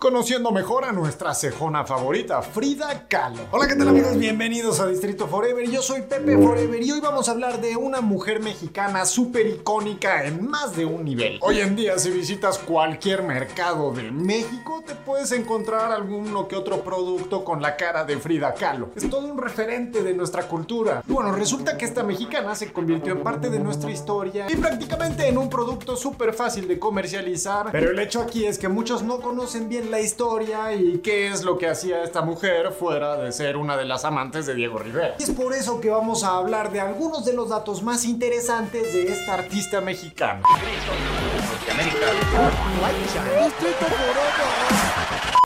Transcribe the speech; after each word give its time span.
conociendo 0.00 0.50
mejor 0.50 0.86
a 0.86 0.92
nuestra 0.92 1.34
cejona 1.34 1.84
favorita, 1.84 2.40
Frida 2.40 3.06
Kahlo. 3.06 3.42
Hola, 3.50 3.68
¿qué 3.68 3.76
tal 3.76 3.88
amigos? 3.88 4.16
Bienvenidos 4.16 4.80
a 4.80 4.86
Distrito 4.86 5.28
Forever. 5.28 5.68
Yo 5.68 5.82
soy 5.82 6.00
Pepe 6.00 6.38
Forever 6.38 6.82
y 6.82 6.90
hoy 6.90 7.00
vamos 7.00 7.28
a 7.28 7.32
hablar 7.32 7.60
de 7.60 7.76
una 7.76 8.00
mujer 8.00 8.40
mexicana 8.40 9.04
súper 9.04 9.46
icónica 9.46 10.24
en 10.24 10.48
más 10.48 10.74
de 10.74 10.86
un 10.86 11.04
nivel. 11.04 11.38
Hoy 11.42 11.60
en 11.60 11.76
día, 11.76 11.98
si 11.98 12.10
visitas 12.10 12.56
cualquier 12.56 13.24
mercado 13.24 13.92
de 13.92 14.10
México, 14.10 14.82
te 14.86 14.94
puedes 14.94 15.32
encontrar 15.32 15.92
alguno 15.92 16.48
que 16.48 16.56
otro 16.56 16.80
producto 16.80 17.44
con 17.44 17.60
la 17.60 17.76
cara 17.76 18.02
de 18.04 18.16
Frida 18.16 18.54
Kahlo. 18.54 18.92
Es 18.96 19.10
todo 19.10 19.26
un 19.26 19.36
referente 19.36 20.02
de 20.02 20.14
nuestra 20.14 20.48
cultura. 20.48 21.02
Y 21.06 21.12
bueno, 21.12 21.32
resulta 21.32 21.76
que 21.76 21.84
esta 21.84 22.02
mexicana 22.04 22.54
se 22.54 22.72
convirtió 22.72 23.12
en 23.12 23.22
parte 23.22 23.50
de 23.50 23.60
nuestra 23.60 23.90
historia 23.90 24.46
y 24.48 24.56
prácticamente 24.56 25.28
en 25.28 25.36
un 25.36 25.50
producto 25.50 25.94
súper 25.94 26.32
fácil 26.32 26.66
de 26.66 26.78
comercializar. 26.78 27.68
Pero 27.70 27.90
el 27.90 27.98
hecho 27.98 28.22
aquí 28.22 28.46
es 28.46 28.56
que 28.56 28.68
muchos 28.68 29.02
no 29.02 29.20
conocen 29.20 29.68
bien 29.68 29.89
la 29.90 30.00
historia 30.00 30.72
y 30.72 30.98
qué 30.98 31.28
es 31.28 31.42
lo 31.42 31.58
que 31.58 31.68
hacía 31.68 32.02
esta 32.02 32.22
mujer 32.22 32.72
fuera 32.72 33.16
de 33.16 33.32
ser 33.32 33.56
una 33.56 33.76
de 33.76 33.84
las 33.84 34.04
amantes 34.04 34.46
de 34.46 34.54
Diego 34.54 34.78
Rivera. 34.78 35.16
Y 35.18 35.24
es 35.24 35.30
por 35.30 35.52
eso 35.52 35.80
que 35.80 35.90
vamos 35.90 36.24
a 36.24 36.36
hablar 36.36 36.72
de 36.72 36.80
algunos 36.80 37.24
de 37.24 37.32
los 37.34 37.48
datos 37.48 37.82
más 37.82 38.04
interesantes 38.04 38.92
de 38.94 39.12
esta 39.12 39.34
artista 39.34 39.80
mexicana. 39.80 40.42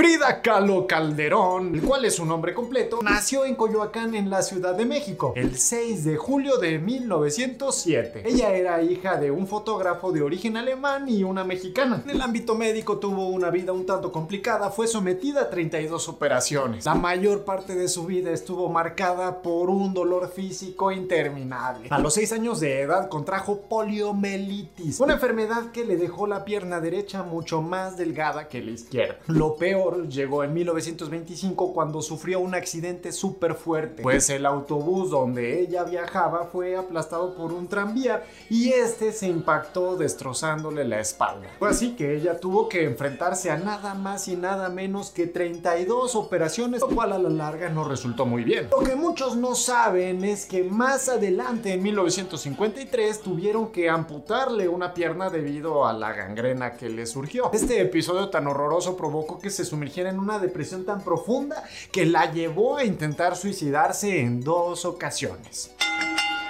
Frida 0.00 0.40
Kahlo 0.40 0.86
Calderón, 0.86 1.74
el 1.74 1.82
cual 1.82 2.06
es 2.06 2.14
su 2.14 2.24
nombre 2.24 2.54
completo, 2.54 3.00
nació 3.02 3.44
en 3.44 3.54
Coyoacán 3.54 4.14
en 4.14 4.30
la 4.30 4.40
Ciudad 4.40 4.74
de 4.74 4.86
México 4.86 5.34
el 5.36 5.58
6 5.58 6.04
de 6.06 6.16
julio 6.16 6.56
de 6.56 6.78
1907. 6.78 8.22
Ella 8.24 8.54
era 8.54 8.82
hija 8.82 9.18
de 9.18 9.30
un 9.30 9.46
fotógrafo 9.46 10.10
de 10.10 10.22
origen 10.22 10.56
alemán 10.56 11.06
y 11.06 11.22
una 11.22 11.44
mexicana. 11.44 12.00
En 12.02 12.12
el 12.12 12.22
ámbito 12.22 12.54
médico 12.54 12.96
tuvo 12.96 13.28
una 13.28 13.50
vida 13.50 13.74
un 13.74 13.84
tanto 13.84 14.10
complicada, 14.10 14.70
fue 14.70 14.86
sometida 14.86 15.42
a 15.42 15.50
32 15.50 16.08
operaciones. 16.08 16.86
La 16.86 16.94
mayor 16.94 17.44
parte 17.44 17.74
de 17.74 17.86
su 17.86 18.06
vida 18.06 18.30
estuvo 18.30 18.70
marcada 18.70 19.42
por 19.42 19.68
un 19.68 19.92
dolor 19.92 20.32
físico 20.32 20.90
interminable. 20.92 21.88
A 21.90 21.98
los 21.98 22.14
6 22.14 22.32
años 22.32 22.58
de 22.58 22.80
edad 22.80 23.10
contrajo 23.10 23.60
poliomielitis, 23.68 24.98
una 24.98 25.12
enfermedad 25.12 25.72
que 25.72 25.84
le 25.84 25.98
dejó 25.98 26.26
la 26.26 26.46
pierna 26.46 26.80
derecha 26.80 27.22
mucho 27.22 27.60
más 27.60 27.98
delgada 27.98 28.48
que 28.48 28.62
la 28.62 28.70
izquierda. 28.70 29.18
Lo 29.26 29.56
peor 29.56 29.89
llegó 29.96 30.44
en 30.44 30.54
1925 30.54 31.72
cuando 31.72 32.02
sufrió 32.02 32.40
un 32.40 32.54
accidente 32.54 33.12
súper 33.12 33.54
fuerte, 33.54 34.02
pues 34.02 34.30
el 34.30 34.46
autobús 34.46 35.10
donde 35.10 35.60
ella 35.60 35.84
viajaba 35.84 36.44
fue 36.44 36.76
aplastado 36.76 37.34
por 37.34 37.52
un 37.52 37.68
tranvía 37.68 38.24
y 38.48 38.70
este 38.70 39.12
se 39.12 39.28
impactó 39.28 39.96
destrozándole 39.96 40.84
la 40.84 41.00
espalda. 41.00 41.48
Fue 41.58 41.68
así 41.68 41.94
que 41.96 42.16
ella 42.16 42.38
tuvo 42.38 42.68
que 42.68 42.84
enfrentarse 42.84 43.50
a 43.50 43.56
nada 43.56 43.94
más 43.94 44.28
y 44.28 44.36
nada 44.36 44.68
menos 44.68 45.10
que 45.10 45.26
32 45.26 46.14
operaciones, 46.14 46.80
lo 46.80 46.88
cual 46.88 47.12
a 47.12 47.18
la 47.18 47.28
larga 47.28 47.68
no 47.68 47.84
resultó 47.84 48.26
muy 48.26 48.44
bien. 48.44 48.68
Lo 48.70 48.84
que 48.84 48.96
muchos 48.96 49.36
no 49.36 49.54
saben 49.54 50.24
es 50.24 50.46
que 50.46 50.64
más 50.64 51.08
adelante 51.08 51.72
en 51.72 51.82
1953 51.82 53.20
tuvieron 53.20 53.72
que 53.72 53.88
amputarle 53.88 54.68
una 54.68 54.94
pierna 54.94 55.30
debido 55.30 55.86
a 55.86 55.92
la 55.92 56.12
gangrena 56.12 56.72
que 56.72 56.88
le 56.88 57.06
surgió. 57.06 57.50
Este 57.52 57.80
episodio 57.80 58.28
tan 58.30 58.46
horroroso 58.46 58.96
provocó 58.96 59.38
que 59.38 59.50
se 59.50 59.64
sumergiera 59.80 60.10
en 60.10 60.18
una 60.18 60.38
depresión 60.38 60.84
tan 60.84 61.02
profunda 61.02 61.64
que 61.90 62.04
la 62.04 62.30
llevó 62.30 62.76
a 62.76 62.84
intentar 62.84 63.34
suicidarse 63.34 64.20
en 64.20 64.42
dos 64.42 64.84
ocasiones. 64.84 65.74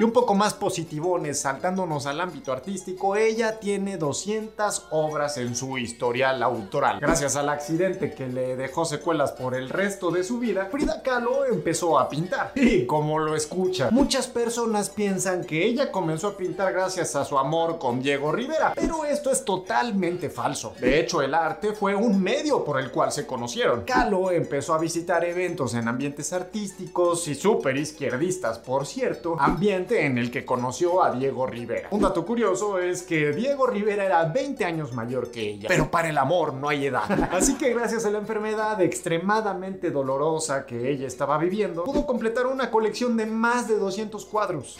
Y 0.00 0.04
un 0.04 0.12
poco 0.12 0.36
más 0.36 0.54
positivones, 0.54 1.40
saltándonos 1.40 2.06
al 2.06 2.20
ámbito 2.20 2.52
artístico, 2.52 3.16
ella 3.16 3.58
tiene 3.58 3.96
200 3.96 4.86
obras 4.90 5.38
en 5.38 5.56
su 5.56 5.76
historial 5.76 6.40
autoral. 6.44 7.00
Gracias 7.00 7.34
al 7.34 7.48
accidente 7.48 8.14
que 8.14 8.28
le 8.28 8.54
dejó 8.54 8.84
secuelas 8.84 9.32
por 9.32 9.56
el 9.56 9.68
resto 9.68 10.12
de 10.12 10.22
su 10.22 10.38
vida, 10.38 10.68
Frida 10.70 11.02
Kahlo 11.02 11.44
empezó 11.46 11.98
a 11.98 12.08
pintar. 12.08 12.52
Y 12.54 12.86
como 12.86 13.18
lo 13.18 13.34
escucha, 13.34 13.88
muchas 13.90 14.28
personas 14.28 14.88
piensan 14.88 15.42
que 15.42 15.66
ella 15.66 15.90
comenzó 15.90 16.28
a 16.28 16.36
pintar 16.36 16.72
gracias 16.72 17.16
a 17.16 17.24
su 17.24 17.36
amor 17.36 17.80
con 17.80 18.00
Diego 18.00 18.30
Rivera, 18.30 18.74
pero 18.76 19.04
esto 19.04 19.32
es 19.32 19.44
totalmente 19.44 20.30
falso. 20.30 20.74
De 20.78 21.00
hecho, 21.00 21.22
el 21.22 21.34
arte 21.34 21.72
fue 21.72 21.96
un 21.96 22.22
medio 22.22 22.64
por 22.64 22.78
el 22.78 22.92
cual 22.92 23.10
se 23.10 23.26
conocieron. 23.26 23.82
Kahlo 23.82 24.30
empezó 24.30 24.74
a 24.74 24.78
visitar 24.78 25.24
eventos 25.24 25.74
en 25.74 25.88
ambientes 25.88 26.32
artísticos 26.32 27.26
y 27.26 27.34
súper 27.34 27.76
izquierdistas, 27.76 28.60
por 28.60 28.86
cierto, 28.86 29.34
ambientes 29.40 29.87
en 29.90 30.18
el 30.18 30.30
que 30.30 30.44
conoció 30.44 31.02
a 31.02 31.12
Diego 31.12 31.46
Rivera. 31.46 31.88
Un 31.90 32.00
dato 32.00 32.24
curioso 32.24 32.78
es 32.78 33.02
que 33.02 33.32
Diego 33.32 33.66
Rivera 33.66 34.04
era 34.04 34.24
20 34.24 34.64
años 34.64 34.92
mayor 34.92 35.30
que 35.30 35.50
ella, 35.50 35.68
pero 35.68 35.90
para 35.90 36.08
el 36.08 36.18
amor 36.18 36.54
no 36.54 36.68
hay 36.68 36.86
edad. 36.86 37.28
Así 37.32 37.54
que 37.56 37.72
gracias 37.72 38.04
a 38.04 38.10
la 38.10 38.18
enfermedad 38.18 38.80
extremadamente 38.82 39.90
dolorosa 39.90 40.66
que 40.66 40.90
ella 40.90 41.06
estaba 41.06 41.38
viviendo, 41.38 41.84
pudo 41.84 42.06
completar 42.06 42.46
una 42.46 42.70
colección 42.70 43.16
de 43.16 43.26
más 43.26 43.68
de 43.68 43.78
200 43.78 44.24
cuadros. 44.26 44.76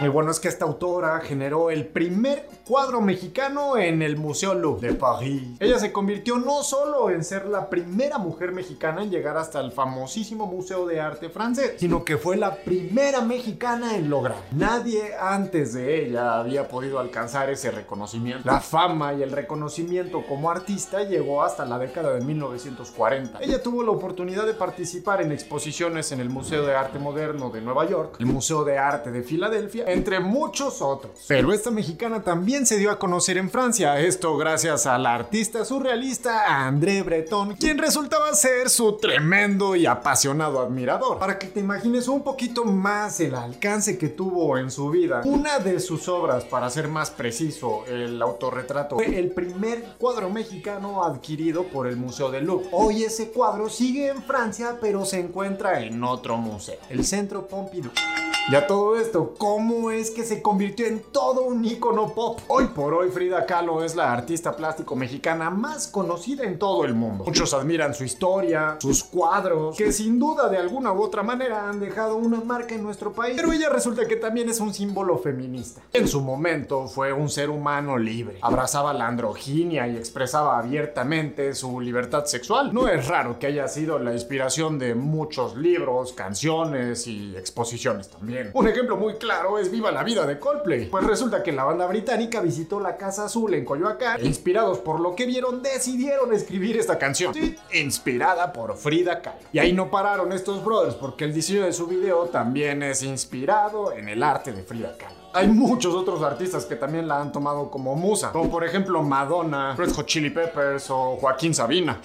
Y 0.00 0.08
bueno 0.08 0.30
es 0.30 0.40
que 0.40 0.48
esta 0.48 0.64
autora 0.64 1.20
generó 1.20 1.70
el 1.70 1.86
primer 1.86 2.48
cuadro 2.66 3.00
mexicano 3.00 3.76
en 3.76 4.02
el 4.02 4.16
Museo 4.16 4.54
Louvre 4.54 4.88
de 4.88 4.94
París. 4.94 5.56
Ella 5.60 5.78
se 5.78 5.92
convirtió 5.92 6.38
no 6.38 6.62
solo 6.62 7.10
en 7.10 7.22
ser 7.22 7.46
la 7.46 7.68
primera 7.68 8.18
mujer 8.18 8.52
mexicana 8.52 9.02
en 9.02 9.10
llegar 9.10 9.36
hasta 9.36 9.60
el 9.60 9.70
famosísimo 9.70 10.46
Museo 10.46 10.86
de 10.86 11.00
Arte 11.00 11.28
francés, 11.28 11.74
sino 11.76 12.04
que 12.04 12.16
fue 12.16 12.36
la 12.36 12.56
primera 12.56 13.20
mexicana 13.20 13.96
en 13.96 14.10
lograr. 14.10 14.38
Nadie 14.52 15.14
antes 15.20 15.74
de 15.74 16.06
ella 16.06 16.38
había 16.38 16.68
podido 16.68 16.98
alcanzar 16.98 17.50
ese 17.50 17.70
reconocimiento. 17.70 18.42
La 18.44 18.60
fama 18.60 19.14
y 19.14 19.22
el 19.22 19.30
reconocimiento 19.30 20.24
como 20.26 20.50
artista 20.50 21.04
llegó 21.04 21.42
hasta 21.42 21.64
la 21.64 21.78
década 21.78 22.14
de 22.14 22.24
1940. 22.24 23.40
Ella 23.40 23.62
tuvo 23.62 23.82
la 23.82 23.90
oportunidad 23.90 24.46
de 24.46 24.54
participar 24.54 25.22
en 25.22 25.32
exposiciones 25.32 26.10
en 26.12 26.20
el 26.20 26.30
Museo 26.30 26.66
de 26.66 26.74
Arte 26.74 26.98
Moderno 26.98 27.50
de 27.50 27.60
Nueva 27.60 27.88
York, 27.88 28.16
el 28.18 28.26
Museo 28.26 28.64
de 28.64 28.78
Arte 28.78 29.10
de 29.10 29.22
Filadelfia, 29.22 29.81
entre 29.86 30.20
muchos 30.20 30.82
otros. 30.82 31.24
Pero 31.28 31.52
esta 31.52 31.70
mexicana 31.70 32.22
también 32.22 32.66
se 32.66 32.78
dio 32.78 32.90
a 32.90 32.98
conocer 32.98 33.38
en 33.38 33.50
Francia, 33.50 33.98
esto 34.00 34.36
gracias 34.36 34.86
a 34.86 34.98
la 34.98 35.14
artista 35.14 35.64
surrealista 35.64 36.66
André 36.66 37.02
Breton, 37.02 37.56
quien 37.56 37.78
resultaba 37.78 38.34
ser 38.34 38.70
su 38.70 38.96
tremendo 38.96 39.76
y 39.76 39.86
apasionado 39.86 40.60
admirador. 40.60 41.18
Para 41.18 41.38
que 41.38 41.46
te 41.46 41.60
imagines 41.60 42.08
un 42.08 42.22
poquito 42.22 42.64
más 42.64 43.20
el 43.20 43.34
alcance 43.34 43.98
que 43.98 44.08
tuvo 44.08 44.58
en 44.58 44.70
su 44.70 44.90
vida, 44.90 45.22
una 45.24 45.58
de 45.58 45.80
sus 45.80 46.08
obras, 46.08 46.44
para 46.44 46.70
ser 46.70 46.88
más 46.88 47.10
preciso, 47.10 47.84
el 47.86 48.20
autorretrato, 48.20 48.96
fue 48.96 49.18
el 49.18 49.30
primer 49.30 49.84
cuadro 49.98 50.30
mexicano 50.30 51.04
adquirido 51.04 51.64
por 51.64 51.86
el 51.86 51.96
Museo 51.96 52.30
del 52.30 52.46
Louvre. 52.46 52.68
Hoy 52.72 53.04
ese 53.04 53.30
cuadro 53.30 53.68
sigue 53.68 54.08
en 54.08 54.22
Francia, 54.22 54.78
pero 54.80 55.04
se 55.04 55.20
encuentra 55.20 55.82
en 55.82 56.02
otro 56.04 56.36
museo, 56.36 56.78
el 56.90 57.04
Centro 57.04 57.46
Pompidou. 57.46 57.92
Ya 58.50 58.66
todo 58.66 58.96
esto, 58.96 59.34
¿cómo 59.38 59.92
es 59.92 60.10
que 60.10 60.24
se 60.24 60.42
convirtió 60.42 60.86
en 60.86 61.00
todo 61.00 61.42
un 61.42 61.64
icono 61.64 62.12
pop? 62.12 62.40
Hoy 62.48 62.66
por 62.66 62.92
hoy 62.92 63.08
Frida 63.08 63.46
Kahlo 63.46 63.84
es 63.84 63.94
la 63.94 64.12
artista 64.12 64.56
plástico 64.56 64.96
mexicana 64.96 65.48
más 65.48 65.86
conocida 65.86 66.42
en 66.42 66.58
todo 66.58 66.84
el 66.84 66.92
mundo. 66.92 67.22
Muchos 67.24 67.54
admiran 67.54 67.94
su 67.94 68.02
historia, 68.02 68.78
sus 68.80 69.04
cuadros, 69.04 69.76
que 69.76 69.92
sin 69.92 70.18
duda 70.18 70.48
de 70.48 70.56
alguna 70.56 70.92
u 70.92 71.02
otra 71.02 71.22
manera 71.22 71.68
han 71.68 71.78
dejado 71.78 72.16
una 72.16 72.40
marca 72.40 72.74
en 72.74 72.82
nuestro 72.82 73.12
país. 73.12 73.36
Pero 73.36 73.52
ella 73.52 73.68
resulta 73.68 74.08
que 74.08 74.16
también 74.16 74.48
es 74.48 74.58
un 74.58 74.74
símbolo 74.74 75.18
feminista. 75.18 75.80
En 75.92 76.08
su 76.08 76.20
momento 76.20 76.88
fue 76.88 77.12
un 77.12 77.30
ser 77.30 77.48
humano 77.48 77.96
libre. 77.96 78.38
Abrazaba 78.42 78.92
la 78.92 79.06
androginia 79.06 79.86
y 79.86 79.96
expresaba 79.96 80.58
abiertamente 80.58 81.54
su 81.54 81.80
libertad 81.80 82.24
sexual. 82.26 82.74
No 82.74 82.88
es 82.88 83.06
raro 83.06 83.38
que 83.38 83.46
haya 83.46 83.68
sido 83.68 84.00
la 84.00 84.12
inspiración 84.12 84.80
de 84.80 84.96
muchos 84.96 85.56
libros, 85.56 86.12
canciones 86.12 87.06
y 87.06 87.36
exposiciones 87.36 88.10
también. 88.10 88.31
Un 88.52 88.68
ejemplo 88.68 88.96
muy 88.96 89.14
claro 89.14 89.58
es 89.58 89.70
Viva 89.70 89.90
la 89.90 90.02
vida 90.02 90.26
de 90.26 90.38
Coldplay. 90.38 90.86
Pues 90.86 91.04
resulta 91.04 91.42
que 91.42 91.52
la 91.52 91.64
banda 91.64 91.86
británica 91.86 92.40
visitó 92.40 92.80
la 92.80 92.96
Casa 92.96 93.26
Azul 93.26 93.54
en 93.54 93.64
Coyoacán 93.64 94.20
e 94.20 94.26
inspirados 94.26 94.78
por 94.78 95.00
lo 95.00 95.14
que 95.14 95.26
vieron 95.26 95.62
decidieron 95.62 96.32
escribir 96.32 96.76
esta 96.76 96.98
canción. 96.98 97.34
Sí, 97.34 97.56
inspirada 97.74 98.52
por 98.52 98.76
Frida 98.76 99.20
Kahlo. 99.20 99.40
Y 99.52 99.58
ahí 99.58 99.72
no 99.72 99.90
pararon 99.90 100.32
estos 100.32 100.64
brothers 100.64 100.94
porque 100.94 101.24
el 101.24 101.34
diseño 101.34 101.64
de 101.64 101.72
su 101.72 101.86
video 101.86 102.24
también 102.26 102.82
es 102.82 103.02
inspirado 103.02 103.92
en 103.92 104.08
el 104.08 104.22
arte 104.22 104.52
de 104.52 104.62
Frida 104.62 104.96
Kahlo. 104.96 105.22
Hay 105.34 105.48
muchos 105.48 105.94
otros 105.94 106.22
artistas 106.22 106.66
que 106.66 106.76
también 106.76 107.08
la 107.08 107.20
han 107.20 107.32
tomado 107.32 107.70
como 107.70 107.94
musa, 107.94 108.32
como 108.32 108.50
por 108.50 108.64
ejemplo 108.64 109.02
Madonna, 109.02 109.74
Red 109.76 109.92
Hot 109.92 110.06
Chili 110.06 110.30
Peppers 110.30 110.90
o 110.90 111.16
Joaquín 111.16 111.54
Sabina. 111.54 112.00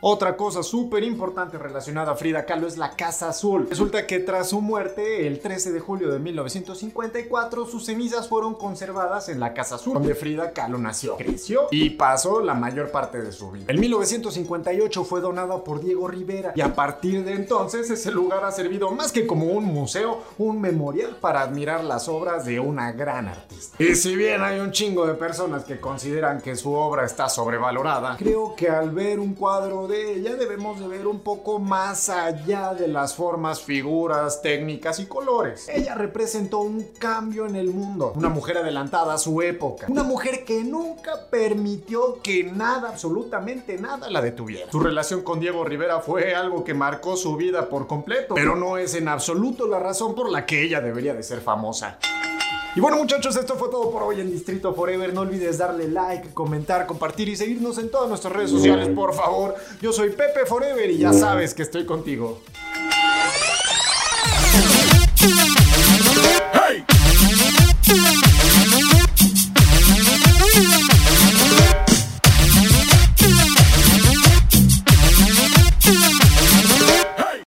Otra 0.00 0.36
cosa 0.36 0.62
súper 0.62 1.02
importante 1.02 1.58
relacionada 1.58 2.12
a 2.12 2.14
Frida 2.14 2.44
Kahlo 2.44 2.68
es 2.68 2.76
la 2.76 2.92
Casa 2.92 3.30
Azul. 3.30 3.66
Resulta 3.68 4.06
que 4.06 4.20
tras 4.20 4.50
su 4.50 4.60
muerte, 4.60 5.26
el 5.26 5.40
13 5.40 5.72
de 5.72 5.80
julio 5.80 6.12
de 6.12 6.20
1954, 6.20 7.66
sus 7.66 7.86
cenizas 7.86 8.28
fueron 8.28 8.54
conservadas 8.54 9.28
en 9.28 9.40
la 9.40 9.52
Casa 9.54 9.74
Azul, 9.74 9.94
donde 9.94 10.14
Frida 10.14 10.52
Kahlo 10.52 10.78
nació, 10.78 11.16
creció 11.16 11.66
y 11.72 11.90
pasó 11.90 12.40
la 12.40 12.54
mayor 12.54 12.92
parte 12.92 13.20
de 13.20 13.32
su 13.32 13.50
vida. 13.50 13.64
En 13.66 13.80
1958 13.80 15.02
fue 15.02 15.20
donada 15.20 15.64
por 15.64 15.80
Diego 15.80 16.06
Rivera 16.06 16.52
y 16.54 16.60
a 16.60 16.76
partir 16.76 17.24
de 17.24 17.32
entonces 17.32 17.90
ese 17.90 18.12
lugar 18.12 18.44
ha 18.44 18.52
servido 18.52 18.92
más 18.92 19.10
que 19.10 19.26
como 19.26 19.46
un 19.46 19.64
museo, 19.64 20.22
un 20.38 20.60
memorial 20.60 21.16
para 21.20 21.40
admirar 21.40 21.82
las 21.82 22.06
obras 22.08 22.44
de 22.44 22.60
una 22.60 22.92
gran 22.92 23.26
artista. 23.26 23.82
Y 23.82 23.96
si 23.96 24.14
bien 24.14 24.42
hay 24.42 24.60
un 24.60 24.70
chingo 24.70 25.08
de 25.08 25.14
personas 25.14 25.64
que 25.64 25.80
consideran 25.80 26.40
que 26.40 26.54
su 26.54 26.72
obra 26.72 27.04
está 27.04 27.28
sobrevalorada, 27.28 28.16
creo 28.16 28.54
que 28.54 28.68
al 28.68 28.92
ver 28.92 29.18
un 29.18 29.34
cuadro 29.34 29.87
de 29.88 30.14
ella 30.14 30.36
debemos 30.36 30.78
de 30.78 30.86
ver 30.86 31.06
un 31.06 31.20
poco 31.20 31.58
más 31.58 32.08
allá 32.08 32.74
de 32.74 32.86
las 32.86 33.14
formas, 33.14 33.62
figuras, 33.62 34.42
técnicas 34.42 35.00
y 35.00 35.06
colores. 35.06 35.68
Ella 35.68 35.94
representó 35.94 36.58
un 36.58 36.82
cambio 36.98 37.46
en 37.46 37.56
el 37.56 37.70
mundo, 37.70 38.12
una 38.14 38.28
mujer 38.28 38.58
adelantada 38.58 39.14
a 39.14 39.18
su 39.18 39.42
época, 39.42 39.86
una 39.88 40.02
mujer 40.02 40.44
que 40.44 40.62
nunca 40.62 41.28
permitió 41.30 42.20
que 42.22 42.44
nada, 42.44 42.90
absolutamente 42.90 43.78
nada 43.78 44.10
la 44.10 44.20
detuviera. 44.20 44.70
Su 44.70 44.80
relación 44.80 45.22
con 45.22 45.40
Diego 45.40 45.64
Rivera 45.64 46.00
fue 46.00 46.34
algo 46.34 46.62
que 46.62 46.74
marcó 46.74 47.16
su 47.16 47.36
vida 47.36 47.68
por 47.68 47.86
completo, 47.86 48.34
pero 48.34 48.54
no 48.54 48.78
es 48.78 48.94
en 48.94 49.08
absoluto 49.08 49.66
la 49.66 49.78
razón 49.78 50.14
por 50.14 50.30
la 50.30 50.44
que 50.46 50.62
ella 50.62 50.80
debería 50.80 51.14
de 51.14 51.22
ser 51.22 51.40
famosa. 51.40 51.98
Y 52.74 52.80
bueno 52.80 52.96
muchachos, 52.96 53.36
esto 53.36 53.56
fue 53.56 53.70
todo 53.70 53.90
por 53.90 54.02
hoy 54.02 54.20
en 54.20 54.30
Distrito 54.30 54.74
Forever. 54.74 55.12
No 55.12 55.22
olvides 55.22 55.58
darle 55.58 55.88
like, 55.88 56.32
comentar, 56.34 56.86
compartir 56.86 57.28
y 57.28 57.36
seguirnos 57.36 57.78
en 57.78 57.90
todas 57.90 58.08
nuestras 58.08 58.32
redes 58.32 58.50
sociales, 58.50 58.88
por 58.88 59.14
favor. 59.14 59.56
Yo 59.80 59.92
soy 59.92 60.10
Pepe 60.10 60.46
Forever 60.46 60.90
y 60.90 60.98
ya 60.98 61.12
sabes 61.12 61.54
que 61.54 61.62
estoy 61.62 61.86
contigo. 61.86 62.40